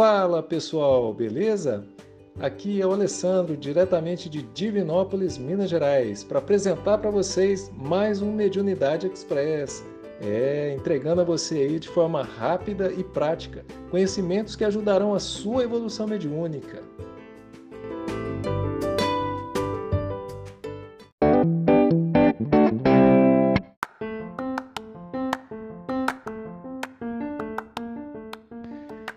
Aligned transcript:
Fala 0.00 0.42
pessoal, 0.42 1.12
beleza? 1.12 1.84
Aqui 2.40 2.80
é 2.80 2.86
o 2.86 2.92
Alessandro, 2.92 3.54
diretamente 3.54 4.30
de 4.30 4.40
Divinópolis, 4.40 5.36
Minas 5.36 5.68
Gerais, 5.68 6.24
para 6.24 6.38
apresentar 6.38 6.96
para 6.96 7.10
vocês 7.10 7.70
mais 7.76 8.22
um 8.22 8.32
Mediunidade 8.32 9.06
Express. 9.06 9.84
É, 10.22 10.74
entregando 10.74 11.20
a 11.20 11.24
você 11.24 11.56
aí 11.56 11.78
de 11.78 11.90
forma 11.90 12.22
rápida 12.22 12.90
e 12.90 13.04
prática 13.04 13.62
conhecimentos 13.90 14.56
que 14.56 14.64
ajudarão 14.64 15.12
a 15.12 15.18
sua 15.18 15.64
evolução 15.64 16.06
mediúnica. 16.06 16.82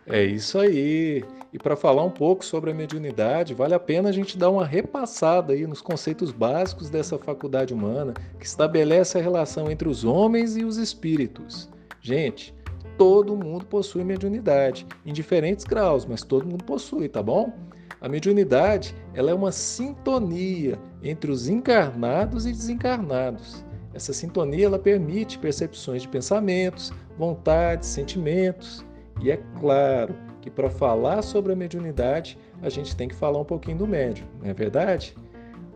É 0.05 0.23
isso 0.23 0.59
aí. 0.59 1.23
E 1.51 1.57
para 1.59 1.75
falar 1.75 2.03
um 2.03 2.09
pouco 2.09 2.43
sobre 2.43 2.71
a 2.71 2.73
mediunidade, 2.73 3.53
vale 3.53 3.73
a 3.73 3.79
pena 3.79 4.09
a 4.09 4.11
gente 4.11 4.37
dar 4.37 4.49
uma 4.49 4.65
repassada 4.65 5.53
aí 5.53 5.65
nos 5.65 5.81
conceitos 5.81 6.31
básicos 6.31 6.89
dessa 6.89 7.17
faculdade 7.17 7.73
humana 7.73 8.13
que 8.39 8.45
estabelece 8.45 9.17
a 9.17 9.21
relação 9.21 9.69
entre 9.71 9.87
os 9.87 10.03
homens 10.03 10.57
e 10.57 10.65
os 10.65 10.77
espíritos. 10.77 11.69
Gente, 12.01 12.53
todo 12.97 13.37
mundo 13.37 13.65
possui 13.65 14.03
mediunidade, 14.03 14.85
em 15.05 15.13
diferentes 15.13 15.63
graus, 15.63 16.05
mas 16.05 16.23
todo 16.23 16.47
mundo 16.47 16.63
possui, 16.63 17.07
tá 17.07 17.23
bom? 17.23 17.53
A 18.01 18.09
mediunidade, 18.09 18.93
ela 19.13 19.31
é 19.31 19.33
uma 19.33 19.51
sintonia 19.51 20.77
entre 21.01 21.31
os 21.31 21.47
encarnados 21.47 22.45
e 22.45 22.51
desencarnados. 22.51 23.63
Essa 23.93 24.11
sintonia 24.11 24.65
ela 24.65 24.79
permite 24.79 25.37
percepções 25.37 26.01
de 26.01 26.07
pensamentos, 26.09 26.91
vontades, 27.17 27.87
sentimentos 27.87 28.83
e 29.21 29.31
é 29.31 29.37
claro 29.59 30.15
que 30.41 30.49
para 30.49 30.69
falar 30.69 31.21
sobre 31.21 31.53
a 31.53 31.55
mediunidade, 31.55 32.37
a 32.61 32.69
gente 32.69 32.95
tem 32.95 33.07
que 33.07 33.15
falar 33.15 33.39
um 33.39 33.45
pouquinho 33.45 33.77
do 33.77 33.87
médium, 33.87 34.27
não 34.41 34.49
é 34.49 34.53
verdade? 34.53 35.15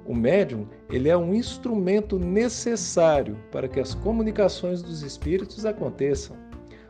O 0.05 0.15
médium, 0.15 0.65
ele 0.89 1.09
é 1.09 1.17
um 1.17 1.33
instrumento 1.33 2.17
necessário 2.17 3.37
para 3.51 3.67
que 3.67 3.79
as 3.79 3.93
comunicações 3.93 4.81
dos 4.81 5.03
espíritos 5.03 5.65
aconteçam. 5.65 6.35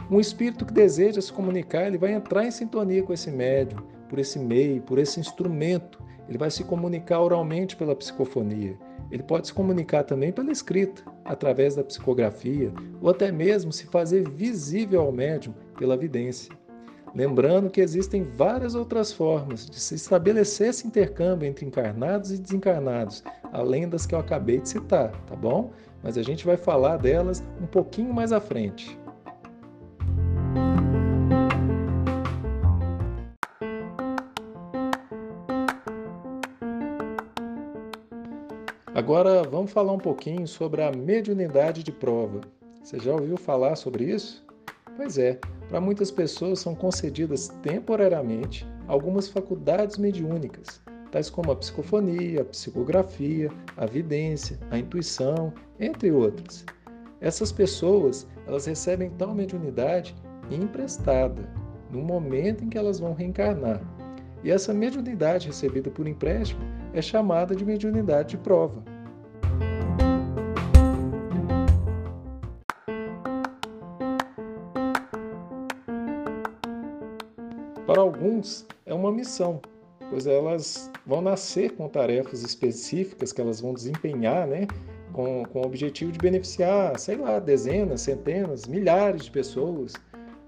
Um 0.10 0.20
espírito 0.20 0.66
que 0.66 0.74
deseja 0.74 1.20
se 1.20 1.34
comunicar, 1.34 1.88
ele 1.88 1.98
vai 1.98 2.14
entrar 2.14 2.46
em 2.46 2.52
sintonia 2.52 3.04
com 3.04 3.12
esse 3.12 3.30
médium, 3.30 3.82
por 4.08 4.20
esse 4.20 4.40
meio, 4.40 4.82
por 4.82 5.00
esse 5.00 5.20
instrumento. 5.20 6.00
Ele 6.28 6.38
vai 6.38 6.52
se 6.52 6.64
comunicar 6.64 7.22
oralmente 7.22 7.76
pela 7.76 7.96
psicofonia. 7.96 8.78
Ele 9.10 9.24
pode 9.24 9.48
se 9.48 9.54
comunicar 9.54 10.04
também 10.04 10.32
pela 10.32 10.52
escrita, 10.52 11.02
através 11.24 11.76
da 11.76 11.84
psicografia, 11.84 12.72
ou 13.02 13.10
até 13.10 13.32
mesmo 13.32 13.72
se 13.72 13.86
fazer 13.86 14.30
visível 14.30 15.02
ao 15.02 15.12
médium 15.12 15.54
pela 15.78 15.96
vidência. 15.96 16.52
Lembrando 17.16 17.70
que 17.70 17.82
existem 17.82 18.24
várias 18.24 18.76
outras 18.76 19.14
formas 19.14 19.70
de 19.70 19.80
se 19.80 19.96
estabelecer 19.96 20.70
esse 20.70 20.86
intercâmbio 20.86 21.48
entre 21.48 21.66
encarnados 21.66 22.32
e 22.32 22.38
desencarnados, 22.38 23.24
além 23.52 23.88
das 23.88 24.06
que 24.06 24.14
eu 24.14 24.20
acabei 24.20 24.60
de 24.60 24.70
citar, 24.70 25.12
tá 25.26 25.36
bom? 25.36 25.72
Mas 26.04 26.18
a 26.18 26.22
gente 26.22 26.46
vai 26.46 26.58
falar 26.58 26.98
delas 26.98 27.44
um 27.62 27.66
pouquinho 27.66 28.14
mais 28.14 28.32
à 28.32 28.40
frente. 28.40 29.00
Agora 38.98 39.44
vamos 39.44 39.72
falar 39.72 39.94
um 39.94 40.00
pouquinho 40.00 40.48
sobre 40.48 40.82
a 40.82 40.92
mediunidade 40.92 41.84
de 41.84 41.92
prova. 41.92 42.42
Você 42.82 42.98
já 42.98 43.14
ouviu 43.14 43.38
falar 43.38 43.76
sobre 43.76 44.06
isso? 44.06 44.44
Pois 44.96 45.20
é, 45.20 45.40
para 45.70 45.80
muitas 45.80 46.10
pessoas 46.10 46.58
são 46.58 46.74
concedidas 46.74 47.50
temporariamente 47.62 48.66
algumas 48.88 49.28
faculdades 49.28 50.00
mediúnicas, 50.00 50.82
tais 51.12 51.30
como 51.30 51.52
a 51.52 51.56
psicofonia, 51.56 52.42
a 52.42 52.46
psicografia, 52.46 53.52
a 53.78 53.86
vidência, 53.86 54.58
a 54.72 54.80
intuição, 54.80 55.54
entre 55.80 56.12
outras. 56.12 56.66
Essas 57.22 57.52
pessoas, 57.52 58.26
elas 58.48 58.66
recebem 58.66 59.12
tal 59.12 59.32
mediunidade 59.36 60.16
emprestada, 60.50 61.48
no 61.92 62.02
momento 62.02 62.64
em 62.64 62.70
que 62.70 62.80
elas 62.80 63.00
vão 63.00 63.14
reencarnar. 63.14 63.80
E 64.44 64.50
essa 64.50 64.74
mediunidade 64.74 65.46
recebida 65.46 65.92
por 65.92 66.08
empréstimo 66.08 66.77
é 66.94 67.02
chamada 67.02 67.56
de 67.56 67.66
mediunidade 67.66 68.30
de 68.30 68.38
prova. 68.38 68.84
Para 77.86 78.02
alguns, 78.02 78.66
é 78.86 78.94
uma 78.94 79.12
missão, 79.12 79.62
pois 80.10 80.28
elas 80.28 80.92
vão 81.06 81.22
nascer 81.22 81.72
com 81.76 81.88
tarefas 81.88 82.44
específicas 82.44 83.32
que 83.32 83.40
elas 83.40 83.62
vão 83.62 83.74
desempenhar, 83.74 84.46
né? 84.46 84.68
Com, 85.14 85.46
com 85.46 85.62
o 85.62 85.66
objetivo 85.66 86.12
de 86.12 86.20
beneficiar, 86.20 87.00
sei 87.00 87.16
lá, 87.16 87.40
dezenas, 87.40 88.02
centenas, 88.02 88.68
milhares 88.68 89.24
de 89.24 89.32
pessoas, 89.32 89.94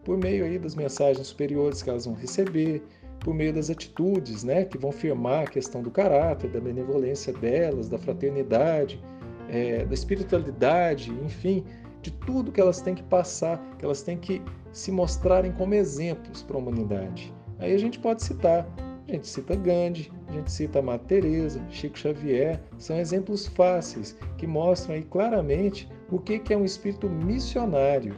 por 0.03 0.17
meio 0.17 0.43
aí 0.43 0.59
das 0.59 0.75
mensagens 0.75 1.27
superiores 1.27 1.81
que 1.81 1.89
elas 1.89 2.05
vão 2.05 2.13
receber, 2.13 2.83
por 3.19 3.33
meio 3.33 3.53
das 3.53 3.69
atitudes, 3.69 4.43
né, 4.43 4.65
que 4.65 4.77
vão 4.77 4.91
firmar 4.91 5.43
a 5.43 5.47
questão 5.47 5.81
do 5.81 5.91
caráter, 5.91 6.49
da 6.49 6.59
benevolência 6.59 7.33
delas, 7.33 7.89
da 7.89 7.97
fraternidade, 7.97 9.01
é, 9.49 9.85
da 9.85 9.93
espiritualidade, 9.93 11.11
enfim, 11.25 11.63
de 12.01 12.11
tudo 12.11 12.51
que 12.51 12.61
elas 12.61 12.81
têm 12.81 12.95
que 12.95 13.03
passar, 13.03 13.59
que 13.77 13.85
elas 13.85 14.01
têm 14.01 14.17
que 14.17 14.41
se 14.71 14.91
mostrarem 14.91 15.51
como 15.51 15.73
exemplos 15.73 16.43
para 16.43 16.55
a 16.55 16.59
humanidade. 16.59 17.33
Aí 17.59 17.73
a 17.73 17.77
gente 17.77 17.99
pode 17.99 18.23
citar, 18.23 18.65
a 19.07 19.11
gente 19.11 19.27
cita 19.27 19.55
Gandhi, 19.55 20.11
a 20.29 20.33
gente 20.33 20.51
cita 20.51 20.81
Madre 20.81 21.07
Teresa, 21.07 21.61
Chico 21.69 21.97
Xavier, 21.97 22.61
são 22.77 22.97
exemplos 22.97 23.47
fáceis 23.47 24.15
que 24.37 24.47
mostram 24.47 24.95
aí 24.95 25.03
claramente 25.03 25.89
o 26.11 26.19
que 26.19 26.53
é 26.53 26.57
um 26.57 26.63
espírito 26.63 27.09
missionário. 27.09 28.15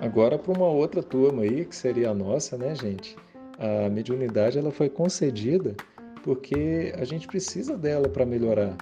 Agora 0.00 0.38
para 0.38 0.56
uma 0.56 0.66
outra 0.66 1.02
turma 1.02 1.42
aí, 1.42 1.66
que 1.66 1.76
seria 1.76 2.10
a 2.10 2.14
nossa, 2.14 2.56
né, 2.56 2.74
gente? 2.74 3.14
A 3.58 3.90
mediunidade 3.90 4.58
ela 4.58 4.70
foi 4.70 4.88
concedida 4.88 5.76
porque 6.22 6.94
a 6.96 7.04
gente 7.04 7.26
precisa 7.26 7.76
dela 7.76 8.08
para 8.08 8.24
melhorar. 8.24 8.76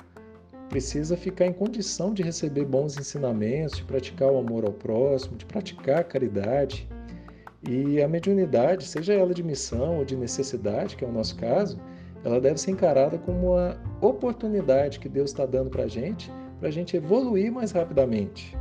Precisa 0.68 1.16
ficar 1.16 1.46
em 1.46 1.52
condição 1.52 2.14
de 2.14 2.22
receber 2.22 2.64
bons 2.64 2.96
ensinamentos, 2.96 3.78
de 3.78 3.84
praticar 3.84 4.30
o 4.30 4.38
amor 4.38 4.64
ao 4.64 4.72
próximo, 4.72 5.36
de 5.36 5.44
praticar 5.44 5.98
a 5.98 6.04
caridade. 6.04 6.88
E 7.68 8.00
a 8.00 8.06
mediunidade, 8.06 8.84
seja 8.84 9.12
ela 9.12 9.34
de 9.34 9.42
missão 9.42 9.98
ou 9.98 10.04
de 10.04 10.16
necessidade, 10.16 10.96
que 10.96 11.04
é 11.04 11.08
o 11.08 11.12
nosso 11.12 11.34
caso, 11.36 11.80
ela 12.22 12.40
deve 12.40 12.60
ser 12.60 12.70
encarada 12.70 13.18
como 13.18 13.54
uma 13.54 13.76
oportunidade 14.00 15.00
que 15.00 15.08
Deus 15.08 15.30
está 15.30 15.44
dando 15.44 15.68
para 15.68 15.84
a 15.84 15.88
gente, 15.88 16.30
para 16.60 16.68
a 16.68 16.72
gente 16.72 16.96
evoluir 16.96 17.50
mais 17.50 17.72
rapidamente. 17.72 18.56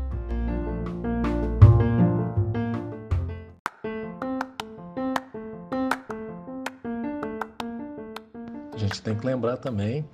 A 8.77 8.79
gente 8.79 9.01
tem 9.01 9.15
que 9.15 9.25
lembrar 9.25 9.57
também 9.57 10.05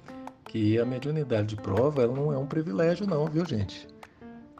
que 0.46 0.80
a 0.80 0.86
mediunidade 0.86 1.48
de 1.48 1.58
prova 1.58 2.02
ela 2.02 2.16
não 2.16 2.32
é 2.32 2.38
um 2.38 2.46
privilégio 2.46 3.06
não, 3.06 3.26
viu 3.26 3.46
gente? 3.46 3.86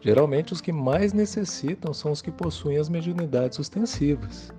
Geralmente 0.02 0.52
os 0.52 0.60
que 0.60 0.70
mais 0.70 1.14
necessitam 1.14 1.94
são 1.94 2.12
os 2.12 2.20
que 2.20 2.30
possuem 2.30 2.76
as 2.76 2.90
mediunidades 2.90 3.58
ostensivas. 3.58 4.52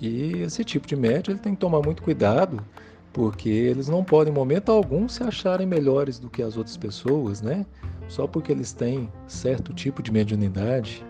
E 0.00 0.34
esse 0.42 0.62
tipo 0.62 0.86
de 0.86 0.94
médium 0.94 1.32
ele 1.32 1.40
tem 1.40 1.54
que 1.54 1.60
tomar 1.60 1.82
muito 1.82 2.04
cuidado, 2.04 2.64
porque 3.12 3.48
eles 3.48 3.88
não 3.88 4.04
podem, 4.04 4.32
em 4.32 4.36
momento 4.36 4.70
algum, 4.70 5.08
se 5.08 5.24
acharem 5.24 5.66
melhores 5.66 6.20
do 6.20 6.30
que 6.30 6.40
as 6.40 6.56
outras 6.56 6.76
pessoas, 6.76 7.42
né? 7.42 7.66
Só 8.08 8.28
porque 8.28 8.52
eles 8.52 8.72
têm 8.72 9.10
certo 9.26 9.74
tipo 9.74 10.04
de 10.04 10.12
mediunidade. 10.12 11.04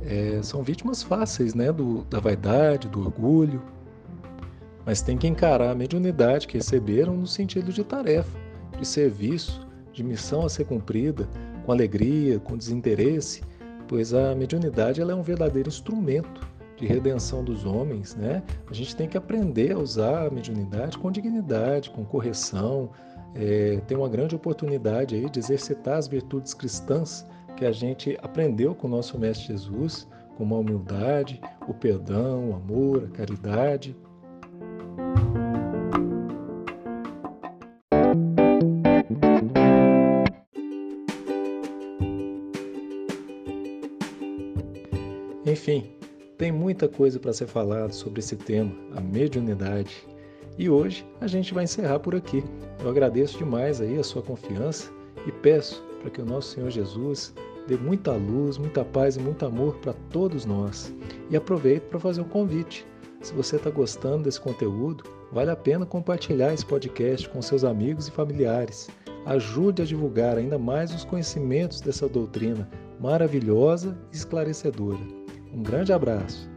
É, 0.00 0.40
são 0.42 0.62
vítimas 0.62 1.02
fáceis, 1.02 1.52
né? 1.52 1.70
Do, 1.70 2.04
da 2.04 2.20
vaidade, 2.20 2.88
do 2.88 3.00
orgulho 3.00 3.62
mas 4.88 5.02
tem 5.02 5.18
que 5.18 5.26
encarar 5.26 5.72
a 5.72 5.74
mediunidade 5.74 6.46
que 6.46 6.56
receberam 6.56 7.14
no 7.14 7.26
sentido 7.26 7.70
de 7.70 7.84
tarefa, 7.84 8.38
de 8.80 8.88
serviço, 8.88 9.68
de 9.92 10.02
missão 10.02 10.46
a 10.46 10.48
ser 10.48 10.64
cumprida, 10.64 11.28
com 11.66 11.72
alegria, 11.72 12.38
com 12.38 12.56
desinteresse, 12.56 13.42
pois 13.86 14.14
a 14.14 14.34
mediunidade 14.34 15.02
ela 15.02 15.12
é 15.12 15.14
um 15.14 15.20
verdadeiro 15.20 15.68
instrumento 15.68 16.40
de 16.74 16.86
redenção 16.86 17.44
dos 17.44 17.66
homens, 17.66 18.16
né? 18.16 18.42
A 18.66 18.72
gente 18.72 18.96
tem 18.96 19.06
que 19.06 19.18
aprender 19.18 19.72
a 19.72 19.78
usar 19.78 20.26
a 20.26 20.30
mediunidade 20.30 20.96
com 20.96 21.12
dignidade, 21.12 21.90
com 21.90 22.02
correção, 22.02 22.88
é, 23.34 23.82
tem 23.86 23.94
uma 23.94 24.08
grande 24.08 24.34
oportunidade 24.36 25.14
aí 25.14 25.28
de 25.28 25.38
exercitar 25.38 25.98
as 25.98 26.08
virtudes 26.08 26.54
cristãs 26.54 27.26
que 27.58 27.66
a 27.66 27.72
gente 27.72 28.18
aprendeu 28.22 28.74
com 28.74 28.86
o 28.86 28.90
nosso 28.90 29.18
Mestre 29.18 29.48
Jesus, 29.48 30.08
como 30.38 30.54
a 30.54 30.58
humildade, 30.58 31.42
o 31.68 31.74
perdão, 31.74 32.52
o 32.52 32.54
amor, 32.54 33.04
a 33.04 33.14
caridade. 33.14 33.94
Enfim, 45.48 45.90
tem 46.36 46.52
muita 46.52 46.86
coisa 46.86 47.18
para 47.18 47.32
ser 47.32 47.46
falado 47.46 47.92
sobre 47.92 48.20
esse 48.20 48.36
tema, 48.36 48.70
a 48.94 49.00
mediunidade. 49.00 50.06
E 50.58 50.68
hoje 50.68 51.06
a 51.22 51.26
gente 51.26 51.54
vai 51.54 51.64
encerrar 51.64 52.00
por 52.00 52.14
aqui. 52.14 52.44
Eu 52.84 52.90
agradeço 52.90 53.38
demais 53.38 53.80
aí 53.80 53.98
a 53.98 54.04
sua 54.04 54.20
confiança 54.20 54.92
e 55.26 55.32
peço 55.32 55.82
para 56.02 56.10
que 56.10 56.20
o 56.20 56.26
nosso 56.26 56.50
Senhor 56.50 56.68
Jesus 56.68 57.34
dê 57.66 57.78
muita 57.78 58.12
luz, 58.12 58.58
muita 58.58 58.84
paz 58.84 59.16
e 59.16 59.20
muito 59.20 59.46
amor 59.46 59.78
para 59.78 59.94
todos 60.10 60.44
nós. 60.44 60.94
E 61.30 61.36
aproveito 61.36 61.84
para 61.84 61.98
fazer 61.98 62.20
um 62.20 62.28
convite. 62.28 62.86
Se 63.22 63.32
você 63.32 63.56
está 63.56 63.70
gostando 63.70 64.24
desse 64.24 64.40
conteúdo, 64.40 65.04
vale 65.32 65.50
a 65.50 65.56
pena 65.56 65.86
compartilhar 65.86 66.52
esse 66.52 66.66
podcast 66.66 67.26
com 67.26 67.40
seus 67.40 67.64
amigos 67.64 68.06
e 68.06 68.10
familiares. 68.10 68.90
Ajude 69.24 69.80
a 69.80 69.86
divulgar 69.86 70.36
ainda 70.36 70.58
mais 70.58 70.94
os 70.94 71.04
conhecimentos 71.04 71.80
dessa 71.80 72.06
doutrina 72.06 72.68
maravilhosa 73.00 73.96
e 74.12 74.16
esclarecedora. 74.16 75.17
Um 75.58 75.62
grande 75.64 75.92
abraço. 75.92 76.48